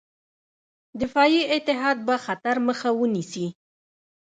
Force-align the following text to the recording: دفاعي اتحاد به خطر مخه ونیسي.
دفاعي 1.01 1.41
اتحاد 1.55 1.97
به 2.07 2.15
خطر 2.25 2.55
مخه 2.67 2.89
ونیسي. 3.01 3.47